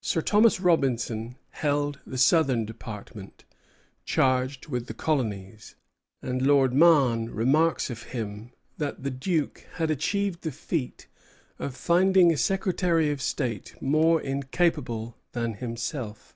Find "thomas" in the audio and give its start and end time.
0.22-0.58